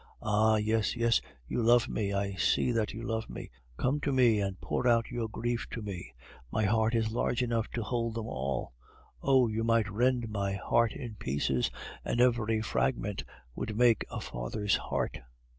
[0.23, 0.55] Ah!
[0.55, 3.51] yes, yes, you love me, I see that you love me.
[3.77, 6.15] Come to me and pour out your griefs to me;
[6.51, 8.73] my heart is large enough to hold them all.
[9.21, 9.47] Oh!
[9.47, 11.69] you might rend my heart in pieces,
[12.03, 13.23] and every fragment
[13.55, 15.19] would make a father's heart.